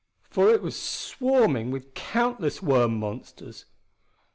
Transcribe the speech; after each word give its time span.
For 0.31 0.49
it 0.51 0.63
was 0.63 0.81
swarming 0.81 1.69
with 1.69 1.93
countless 1.93 2.59
worm 2.59 2.99
monsters! 2.99 3.65